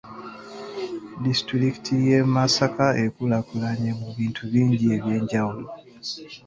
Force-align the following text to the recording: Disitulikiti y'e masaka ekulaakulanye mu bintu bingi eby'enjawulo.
Disitulikiti 1.23 1.93
y'e 2.07 2.19
masaka 2.33 2.85
ekulaakulanye 3.05 3.91
mu 3.99 4.07
bintu 4.17 4.41
bingi 4.51 4.85
eby'enjawulo. 4.95 5.65